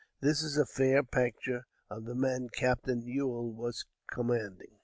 This 0.19 0.41
is 0.41 0.57
a 0.57 0.65
fair 0.65 1.03
picture 1.03 1.67
of 1.87 2.05
the 2.05 2.15
men 2.15 2.49
Capt. 2.49 2.87
Ewell 2.87 3.51
was 3.53 3.85
commanding. 4.11 4.79